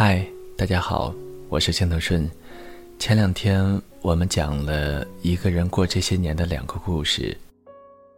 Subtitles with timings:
[0.00, 0.24] 嗨，
[0.56, 1.12] 大家好，
[1.48, 2.30] 我是青头顺。
[3.00, 7.36] 前两天我们讲了一个人过这些年的两个故事，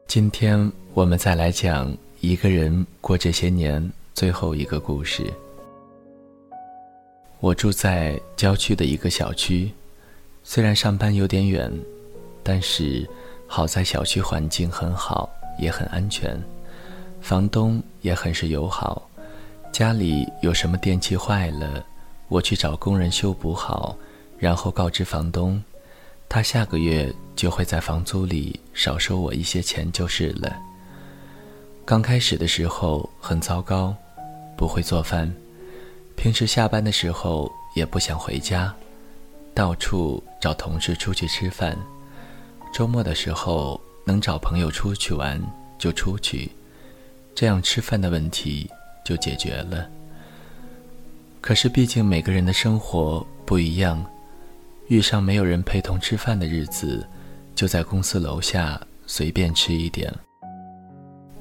[0.06, 1.90] 今天我们再来讲
[2.20, 5.24] 一个人过这些年最后一个故事。
[7.40, 9.72] 我住在郊区的一个小区，
[10.44, 11.72] 虽然上班有点远，
[12.42, 13.08] 但是
[13.46, 16.38] 好在小区环境很好，也很安全，
[17.22, 19.09] 房东也很是友好。
[19.72, 21.84] 家里有什么电器坏了，
[22.28, 23.96] 我去找工人修补好，
[24.36, 25.62] 然后告知房东，
[26.28, 30.54] 他下个月就会在房租里少收我一些钱就是了。
[31.84, 33.94] 刚开始的时候很糟糕，
[34.56, 35.32] 不会做饭，
[36.16, 38.74] 平时下班的时候也不想回家，
[39.54, 41.78] 到处找同事出去吃饭，
[42.72, 45.40] 周末的时候能找朋友出去玩
[45.78, 46.50] 就出去，
[47.34, 48.68] 这样吃饭的问题。
[49.10, 49.88] 就解决了。
[51.40, 54.04] 可是，毕竟每个人的生活不一样，
[54.86, 57.04] 遇上没有人陪同吃饭的日子，
[57.56, 60.14] 就在公司楼下随便吃一点。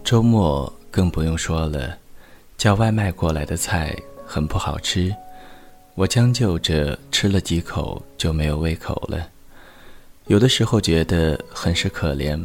[0.03, 1.95] 周末更不用说了，
[2.57, 5.13] 叫外卖过来的菜很不好吃，
[5.93, 9.27] 我将就着吃了几口就没有胃口了。
[10.25, 12.43] 有的时候觉得很是可怜，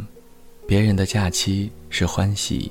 [0.66, 2.70] 别人的假期是欢喜，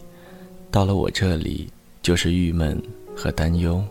[0.69, 1.69] 到了我这里。
[2.03, 2.79] 就是郁闷
[3.15, 3.83] 和担忧。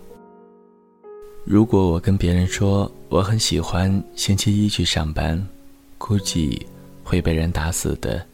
[1.44, 5.44] 如果我跟别人说我很喜欢星期一去上班，
[5.98, 6.64] 估计
[7.02, 8.24] 会被人打死的。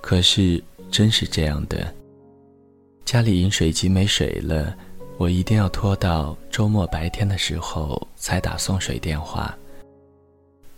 [0.00, 1.94] 可是真是这样的。
[3.04, 4.74] 家里饮水机没水了，
[5.18, 9.56] 我一定要拖到周末白天的时候才打送水电话。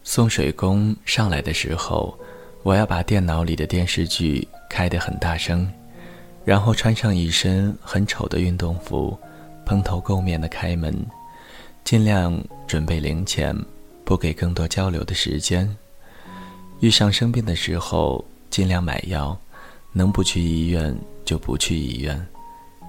[0.02, 2.18] 送水工上来的时候，
[2.62, 5.70] 我要把电脑里的电视剧开得很大声。
[6.48, 9.14] 然后穿上一身很丑的运动服，
[9.66, 10.96] 蓬头垢面的开门，
[11.84, 13.54] 尽量准备零钱，
[14.02, 15.76] 不给更多交流的时间。
[16.80, 19.38] 遇上生病的时候，尽量买药，
[19.92, 22.26] 能不去医院就不去医院，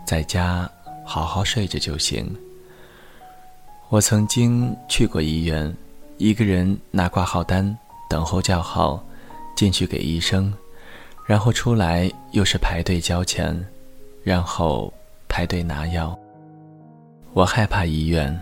[0.06, 0.72] 在家
[1.06, 2.34] 好好睡着就行。
[3.90, 5.76] 我曾经去过医院，
[6.18, 7.78] 一个人拿挂号单，
[8.10, 9.06] 等候叫号，
[9.54, 10.54] 进去给医生。
[11.30, 13.56] 然后出来又是排队交钱，
[14.24, 14.92] 然后
[15.28, 16.18] 排队拿药。
[17.34, 18.36] 我害怕医院，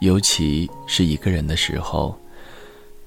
[0.00, 2.14] 尤其是一个人的时候，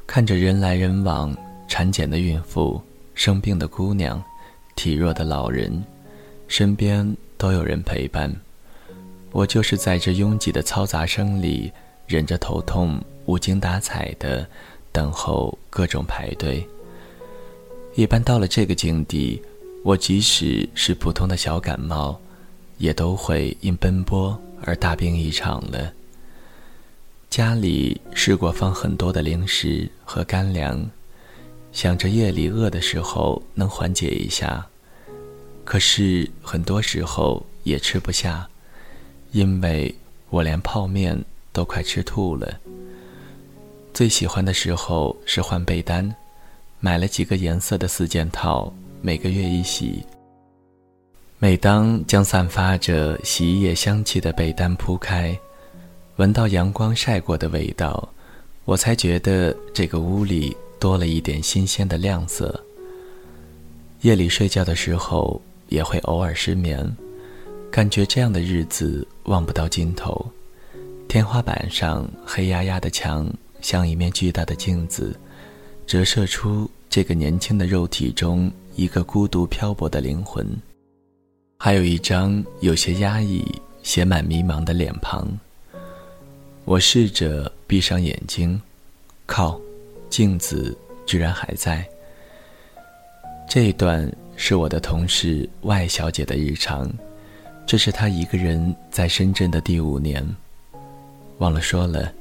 [0.07, 1.31] 看着人来人往，
[1.67, 2.81] 产检的孕妇、
[3.13, 4.19] 生病的姑娘、
[4.75, 5.83] 体弱的老人，
[6.47, 8.35] 身边都有人陪伴。
[9.31, 11.71] 我就是在这拥挤的嘈杂声里，
[12.07, 14.43] 忍着头痛，无精打采的
[14.91, 16.67] 等候各种排队。
[17.99, 19.41] 一般到了这个境地，
[19.83, 22.17] 我即使是普通的小感冒，
[22.77, 25.91] 也都会因奔波而大病一场了。
[27.29, 30.89] 家里试过放很多的零食和干粮，
[31.73, 34.65] 想着夜里饿的时候能缓解一下，
[35.65, 38.47] 可是很多时候也吃不下，
[39.33, 39.93] 因为
[40.29, 41.21] 我连泡面
[41.51, 42.61] 都快吃吐了。
[43.93, 46.15] 最喜欢的时候是换被单。
[46.81, 50.01] 买了几个颜色的四件套，每个月一洗。
[51.37, 55.37] 每当将散发着洗衣液香气的被单铺开，
[56.15, 58.07] 闻到阳光晒过的味道，
[58.63, 62.57] 我才觉得这个屋里多了一点新鲜的亮色。
[64.01, 66.89] 夜里睡觉的时候也会偶尔失眠，
[67.69, 70.25] 感觉这样的日子望不到尽头。
[71.09, 73.29] 天花板上黑压压的墙
[73.59, 75.13] 像一面巨大的镜子。
[75.89, 80.45] 折射出这个年轻的肉体中一个孤独漂泊的灵魂，
[81.57, 83.43] 还有一张有些压抑、
[83.81, 85.27] 写满迷茫的脸庞。
[86.63, 88.61] 我试着闭上眼睛，
[89.25, 89.59] 靠，
[90.11, 90.77] 镜子
[91.07, 91.83] 居然还在。
[93.49, 96.87] 这一段是我的同事 Y 小姐的日常，
[97.65, 100.23] 这是她一个人在深圳的第五年。
[101.39, 102.13] 忘了说了，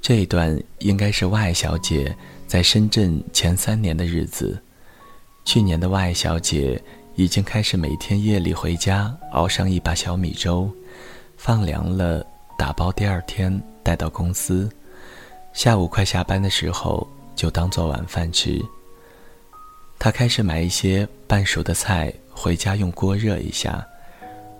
[0.00, 2.16] 这一段应该是 Y 小姐。
[2.52, 4.62] 在深圳前三年的日子，
[5.42, 6.78] 去年的 Y 小姐
[7.14, 10.70] 已经开始每天夜里回家熬上一把小米粥，
[11.38, 12.22] 放凉了
[12.58, 14.70] 打包，第二天带到公司，
[15.54, 18.62] 下午快下班的时候就当做晚饭吃。
[19.98, 23.82] 她开始买一些半熟的菜回家用锅热一下，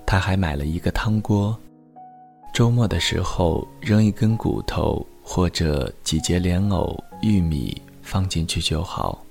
[0.06, 1.54] 她还买了一个汤锅，
[2.54, 6.98] 周末的时候扔一根骨头或者几节莲藕。
[7.22, 9.24] 玉米放进去就好。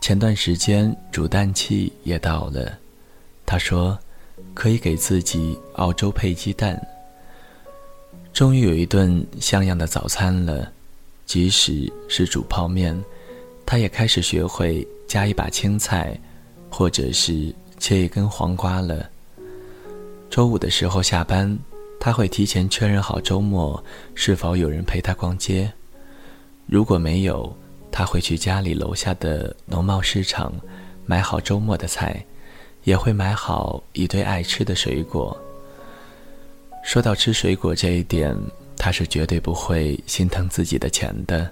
[0.00, 2.78] 前段时间煮蛋器也到了，
[3.46, 3.98] 他说
[4.54, 6.80] 可以给自己熬粥配鸡蛋。
[8.32, 10.70] 终于有一顿像样的早餐了，
[11.26, 12.96] 即使是煮泡面，
[13.66, 16.16] 他也开始学会加一把青菜，
[16.70, 19.10] 或者是切一根黄瓜了。
[20.30, 21.58] 周五的时候下班，
[21.98, 23.82] 他会提前确认好周末
[24.14, 25.72] 是否有人陪他逛街，
[26.68, 27.50] 如果没有，
[27.90, 30.52] 他会去家里楼下的农贸市场
[31.06, 32.22] 买好周末的菜，
[32.84, 35.34] 也会买好一堆爱吃的水果。
[36.84, 38.36] 说到吃水果这一点，
[38.76, 41.50] 他是绝对不会心疼自己的钱的，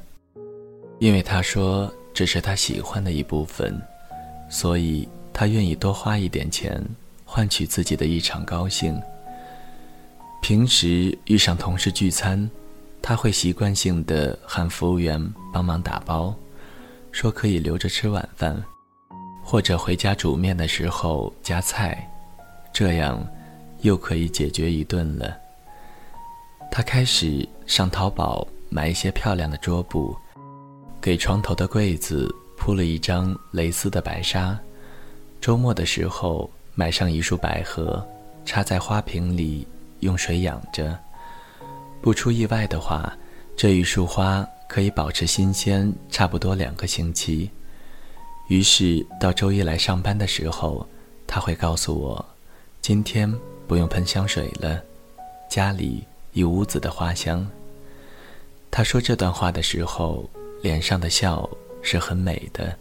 [0.99, 3.75] 因为他说这是他喜欢的一部分，
[4.51, 6.79] 所以他愿意多花一点钱，
[7.25, 9.01] 换取自己的一场高兴。
[10.43, 12.49] 平时遇上同事聚餐，
[13.09, 16.35] 他会习惯性的喊服务员帮忙打包，
[17.13, 18.61] 说可以留着吃晚饭，
[19.45, 22.11] 或者回家煮面的时候加菜，
[22.73, 23.25] 这样。
[23.83, 25.37] 又可以解决一顿了。
[26.73, 30.17] 他开始上淘宝买一些漂亮的桌布，
[31.01, 34.59] 给床头的柜子铺了一张蕾丝的白纱。
[35.41, 38.05] 周末的时候买上一束百合，
[38.47, 39.65] 插在花瓶里，
[40.01, 40.99] 用水养着。
[42.07, 43.13] 不出意外的话，
[43.57, 47.51] 这一束花可以保持新鲜差不多两个星期。
[48.47, 50.89] 于是到周一来上班的时候，
[51.27, 52.25] 他会告诉我，
[52.81, 53.29] 今天。
[53.67, 54.81] 不用喷香水了，
[55.51, 57.45] 家里一屋子的花香。
[58.71, 60.31] 他说这段话的时候，
[60.63, 61.51] 脸上的笑
[61.83, 62.73] 是很美的。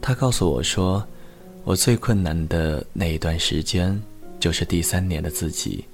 [0.00, 1.04] 他告诉我说，
[1.64, 4.00] 我最困难的那一段时间，
[4.38, 5.84] 就是第三年的自己。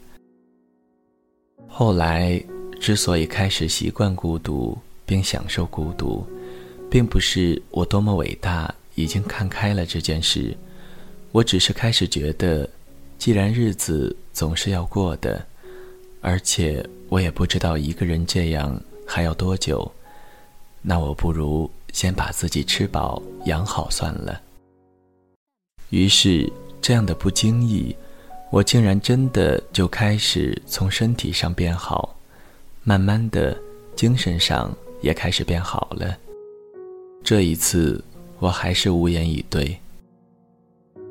[1.68, 2.42] 后来
[2.80, 6.26] 之所以开始习惯孤独并享受孤独，
[6.90, 10.56] 并不是我多么伟大，已经看开了这件事，
[11.32, 12.68] 我只是开始觉得。
[13.16, 15.42] 既然日子总是要过的，
[16.20, 19.90] 而且我也不知道一个人这样还要多久，
[20.82, 24.38] 那我不如先把自己吃饱养好算了。
[25.88, 26.52] 于是，
[26.82, 27.96] 这样的不经意，
[28.54, 32.14] 我竟然真的就开始从身体上变好，
[32.84, 33.58] 慢慢的，
[33.96, 34.72] 精神上
[35.02, 36.16] 也开始变好了。
[37.24, 38.00] 这一次，
[38.38, 39.76] 我还是无言以对。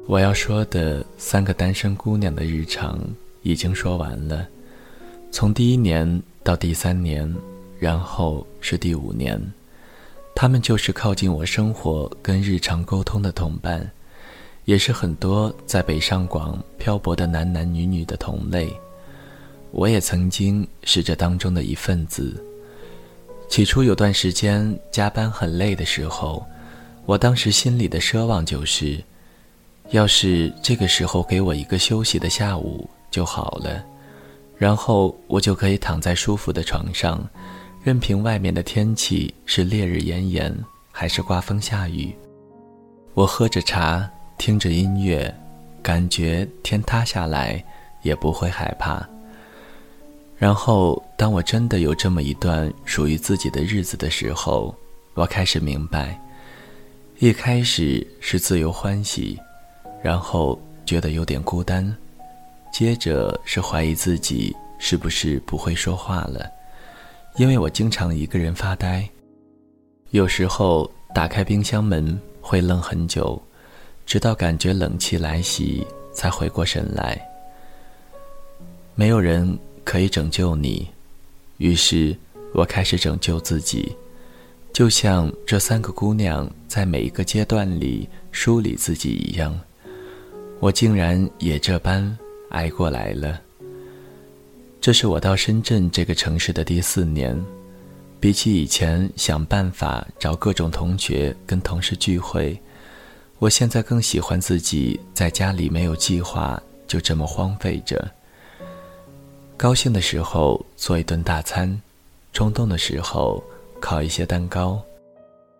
[0.07, 2.97] 我要说的三个单身姑娘的日常
[3.41, 4.47] 已经说完了，
[5.29, 7.29] 从第一年到第三年，
[7.77, 9.37] 然后是第五年，
[10.33, 13.91] 她们就是靠近我生活跟日常沟通的同伴，
[14.65, 18.71] 也是很多在北上广漂泊的男男女女的同类。
[19.71, 22.43] 我也曾经是这当中的一份子。
[23.49, 26.45] 起初有段时间加班很累的时候，
[27.05, 29.03] 我当时心里的奢望就是。
[29.89, 33.83] 要是这个时候给我一个休息的下午就好了，
[34.57, 37.21] 然后我就可以躺在舒服的床上，
[37.83, 40.57] 任凭外面的天气是烈日炎炎
[40.89, 42.15] 还是刮风下雨。
[43.13, 44.09] 我喝着茶，
[44.43, 45.33] 听着音乐，
[45.81, 47.63] 感觉天塌下来
[48.01, 49.01] 也不会害怕。
[50.37, 54.75] 然后，当我真的有这么一段属于自己的日子的时候，
[55.13, 56.19] 我开始明白，
[57.19, 59.39] 一开始是自由欢喜。
[60.03, 61.95] 然后觉得有点孤单，
[62.69, 66.51] 接着是怀疑自己是不是不会说话了，
[67.37, 69.07] 因为我经常一个人发呆。
[70.09, 73.41] 有时候打开冰箱门会愣很久，
[74.05, 77.19] 直到感觉冷气来袭才回过神来。
[78.95, 80.87] 没有人可以拯救你，
[81.57, 82.15] 于是
[82.53, 83.95] 我开始拯救自己，
[84.71, 89.59] 就像这三个姑娘在每一个阶段里梳理自己一样。
[90.59, 92.17] 我竟然也这般
[92.49, 93.41] 挨过来了。
[94.79, 97.41] 这是我到深圳这个城市的第四年，
[98.19, 102.57] 比起以前想办法找各种同学跟同事聚会，
[103.43, 106.57] 我现在更喜欢自己在家里没有计划
[106.87, 108.09] 就这么荒废着。
[109.57, 111.81] 高兴的时候做一顿大餐，
[112.31, 113.43] 冲动的时候
[113.81, 114.81] 烤一些蛋糕，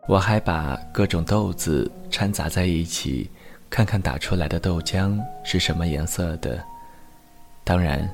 [0.08, 3.30] 我还把各种豆子掺杂在一起。
[3.70, 6.64] 看看打出来的豆浆是什么颜色的。
[7.66, 8.10] 当然，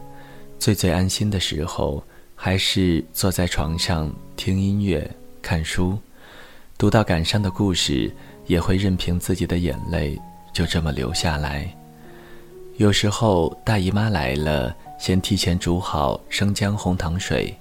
[0.57, 5.07] 最最安心的时候还是坐在床上听音乐、
[5.43, 5.95] 看书，
[6.75, 8.11] 读到感伤的故事，
[8.49, 10.19] 也会任凭自己的眼泪
[10.51, 11.73] 就这么流下来。
[12.75, 17.55] 有时候大姨妈来了，先提前煮好生姜红糖水，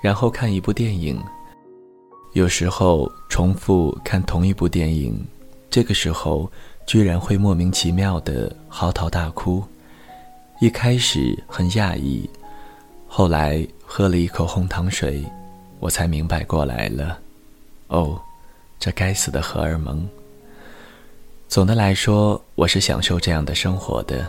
[0.00, 1.20] 然后看一部电影。
[2.34, 5.26] 有时候重复看同一部电影，
[5.68, 6.48] 这个时候。
[6.84, 9.62] 居然会莫名其妙的嚎啕大哭，
[10.60, 12.28] 一开始很讶异，
[13.06, 15.22] 后来喝了一口红糖水，
[15.78, 17.20] 我才明白过来了。
[17.86, 18.20] 哦，
[18.82, 20.04] 这该死的荷尔蒙。
[21.46, 24.28] 总的来说，我是享受这样的生活的，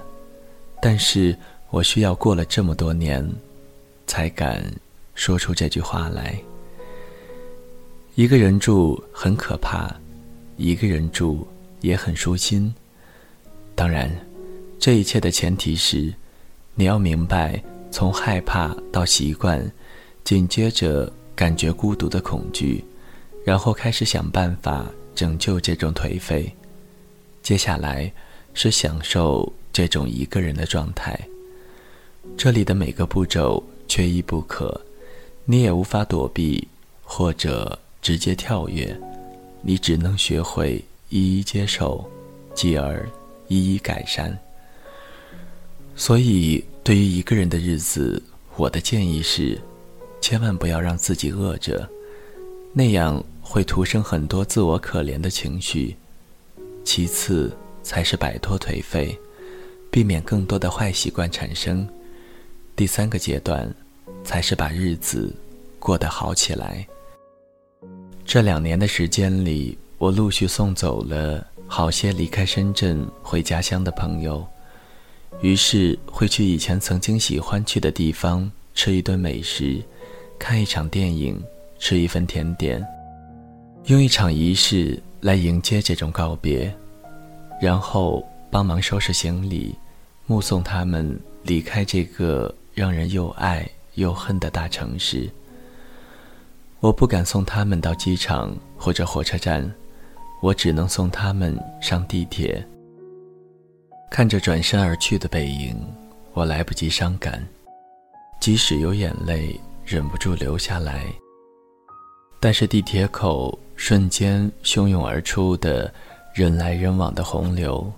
[0.79, 1.35] 但是
[1.71, 3.27] 我需要过了这么多年，
[4.05, 4.63] 才敢
[5.15, 6.39] 说出这句话来。
[8.13, 9.91] 一个人住很可怕，
[10.55, 11.47] 一个人住
[11.81, 12.71] 也很舒心。
[13.73, 14.07] 当然，
[14.77, 16.13] 这一切的前提是，
[16.75, 19.59] 你要明白，从害怕到习惯，
[20.23, 22.85] 紧接着感觉孤独的恐惧，
[23.43, 26.51] 然后开始想办法拯救这种颓废。
[27.41, 28.11] 接下来
[28.53, 31.19] 是享受这种一个人的状态。
[32.37, 34.79] 这里的每个步骤缺一不可，
[35.45, 36.65] 你也无法躲避
[37.03, 38.97] 或者直接跳跃，
[39.61, 42.09] 你只能学会一一接受，
[42.55, 43.07] 继而
[43.49, 44.37] 一一改善。
[45.97, 48.23] 所以，对于一个人的日子，
[48.55, 49.59] 我的建议是，
[50.21, 51.87] 千万不要让自己饿着，
[52.71, 53.21] 那样
[53.53, 55.95] 会徒生很多自我可怜的情绪。
[56.83, 59.15] 其次才是摆脱颓废，
[59.91, 61.87] 避免更多的坏习惯产生。
[62.75, 63.71] 第三个阶段，
[64.23, 65.31] 才是把日子
[65.77, 66.83] 过得好起来。
[68.25, 74.43] 这两年的时间里，我陆续送走了好些离开深圳回家乡的朋友，
[75.41, 79.79] 于是会去以前曾经喜欢去的地方吃一顿美食，
[80.39, 81.39] 看一场电影，
[81.77, 82.83] 吃一份甜点，
[83.85, 85.01] 用一场仪式。
[85.23, 86.69] 来迎接这种告别，
[87.61, 88.21] 然后
[88.51, 89.73] 帮忙收拾行李，
[90.25, 95.29] 目送他们离开这个让人又爱又恨的大城市。
[96.81, 99.73] 我不敢送他们到机场或者火车站，
[100.41, 102.61] 我只能送他们上地铁。
[104.11, 105.73] 看着转身而去的背影，
[106.33, 107.41] 我来不及伤感，
[108.41, 111.05] 即使有眼泪，忍不住流下来。
[112.43, 113.57] 但是地铁口。
[113.75, 115.91] 瞬间汹涌而出的
[116.33, 117.91] 人来人往的洪流，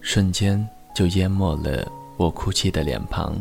[0.00, 3.34] 瞬间就淹没了我哭泣的脸庞。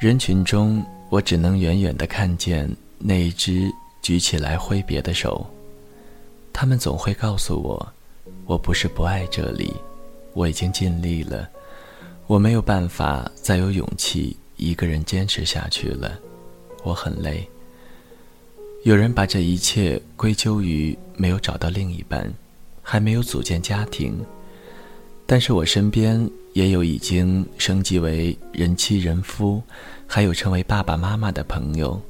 [0.00, 3.70] 人群中，我只能远远地看见那一只
[4.02, 5.46] 举起来挥别的手。
[6.52, 7.92] 他们总会告诉我，
[8.44, 9.72] 我不是不爱这里，
[10.34, 11.48] 我已经尽力了，
[12.26, 16.18] 我没有办法再有勇气一个人坚持下去了，
[16.82, 17.48] 我很累。
[18.84, 22.28] 有人把这一切归咎于没有找到另一半，
[22.82, 24.18] 还没有组建家庭，
[25.24, 29.62] 但是我身边也有已经升级为人妻人夫，
[30.04, 32.00] 还有成为爸爸妈妈的朋友，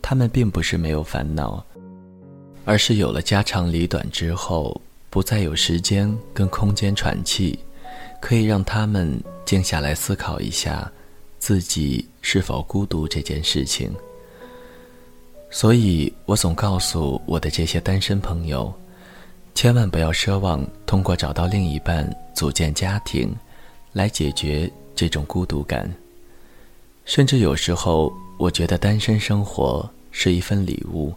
[0.00, 1.64] 他们并不是没有烦恼，
[2.64, 7.58] 而是有了家长里短之后，不再有时间跟空间喘气，
[8.20, 10.88] 可以让他们静下来思考一下，
[11.40, 13.90] 自己是否孤独这件事情。
[15.50, 18.72] 所以我总告诉我的这些单身朋友，
[19.54, 23.34] 千万不要奢望通过找到另一半、组建家庭，
[23.92, 25.90] 来解决这种孤独感。
[27.04, 31.14] 甚至有时候，我觉得单身生活是一份礼物，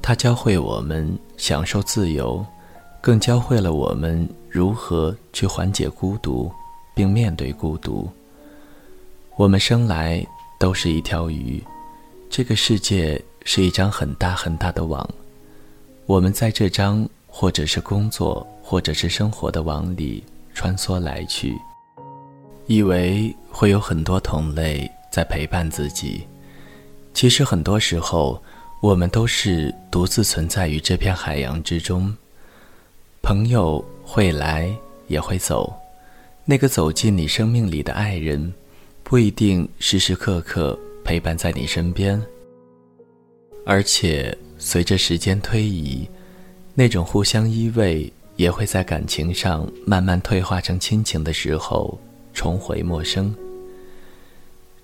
[0.00, 2.44] 它教会我们享受自由，
[3.00, 6.50] 更教会了我们如何去缓解孤独，
[6.94, 8.08] 并面对孤独。
[9.36, 10.24] 我们生来
[10.58, 11.62] 都是一条鱼。
[12.30, 15.08] 这个世界是一张很大很大的网，
[16.06, 20.22] 我们在这张或者是工作或者是生活的网里
[20.54, 21.54] 穿梭来去，
[22.66, 26.22] 以为会有很多同类在陪伴自己。
[27.14, 28.40] 其实很多时候，
[28.80, 32.14] 我们都是独自存在于这片海洋之中。
[33.22, 34.72] 朋友会来
[35.08, 35.74] 也会走，
[36.44, 38.52] 那个走进你生命里的爱人，
[39.02, 40.78] 不一定时时刻刻。
[41.08, 42.22] 陪伴在你身边，
[43.64, 46.06] 而且随着时间推移，
[46.74, 51.98] 那种互相依偎也会在感情上慢慢退化成亲情的时候
[52.34, 53.34] 重回陌生。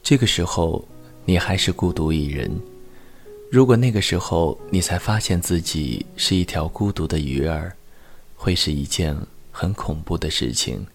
[0.03, 0.83] 这个时候，
[1.27, 2.51] 你还是孤独一人。
[3.51, 7.71] 如果那个时候你才发现自己是一条孤独的鱼儿，
[8.35, 9.15] 会是一件
[9.53, 10.87] 很恐怖的事情。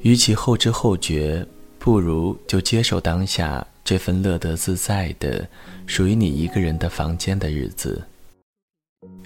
[0.00, 1.46] 与其后知后觉。
[1.86, 5.48] 不如就接受当下这份乐得自在的、
[5.86, 8.02] 属于你一个人的房间的日子，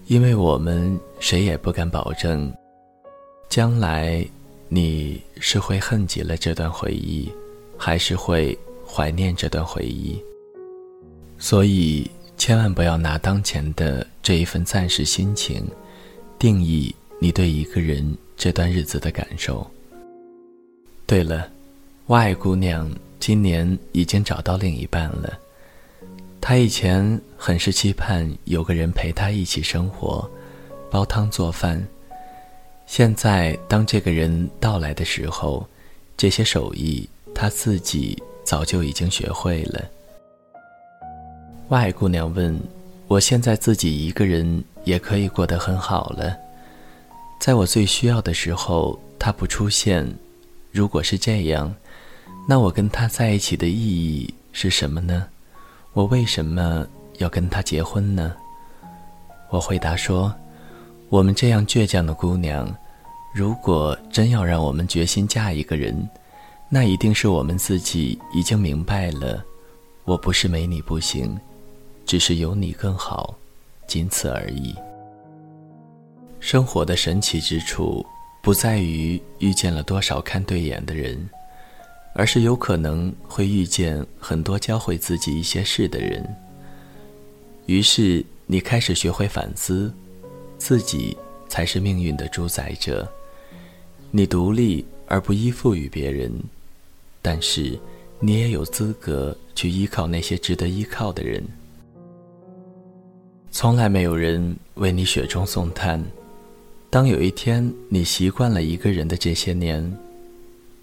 [0.08, 2.52] 因为我们谁也不敢保证，
[3.48, 4.22] 将来
[4.68, 7.32] 你是会恨极了这段回忆，
[7.78, 10.22] 还是会怀念这段回忆。
[11.38, 15.66] 所以，千万不要拿当前的这一份暂时心情，
[16.38, 19.66] 定义你对一个人这段日子的感受。
[21.06, 21.50] 对了。
[22.10, 22.90] 外姑娘
[23.20, 25.38] 今年已经找到另一半了。
[26.40, 30.28] 她以前很是期盼有个人陪她一起生活，
[30.90, 31.80] 煲汤做饭。
[32.84, 35.64] 现在当这个人到来的时候，
[36.16, 39.80] 这些手艺她自己早就已经学会了。
[41.68, 42.60] 外姑娘问
[43.06, 46.36] ：“我现在自己一个人也可以过得很好了，
[47.40, 50.04] 在我最需要的时候他不出现，
[50.70, 51.74] 如果是这样，
[52.48, 55.26] 那我跟他在一起的意义是什么呢？”
[55.92, 56.86] 我为什么
[57.18, 58.34] 要跟他结婚呢？
[59.50, 60.32] 我回答说
[61.10, 62.72] ：“我们这样倔强的姑娘，
[63.34, 66.08] 如果真要让我们决心嫁一个人，
[66.68, 69.44] 那一定是我们自己已经明白了，
[70.04, 71.36] 我不是没你不行，
[72.06, 73.34] 只是有你更好，
[73.88, 74.72] 仅此而已。”
[76.38, 78.06] 生活的神奇之处，
[78.42, 81.28] 不在于遇见了多少看对眼的人。
[82.12, 86.28] 而是有可能会遇见很多教会自己一些事的人。
[87.66, 89.92] 于是你开始学会反思，
[90.58, 91.16] 自己
[91.48, 93.08] 才是命运的主宰者。
[94.10, 96.32] 你独立而不依附于别人，
[97.22, 97.78] 但是
[98.18, 101.42] 你也有资格去依靠那些值得依靠的人。
[103.52, 106.04] 从来没有人为你雪中送炭。
[106.90, 109.96] 当有一天你习惯了一个人的这些年，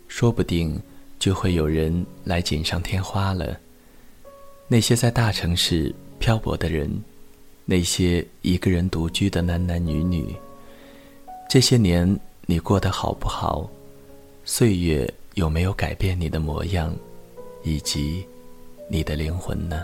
[0.07, 0.81] 说不定。
[1.19, 3.59] 就会有人来锦上添花了。
[4.67, 6.91] 那些在大城市漂泊的人，
[7.65, 10.35] 那些一个人独居的男男女女，
[11.49, 13.67] 这些年你过得好不好？
[14.45, 16.95] 岁月有没有改变你的模样，
[17.63, 18.23] 以及
[18.87, 19.83] 你的灵魂呢？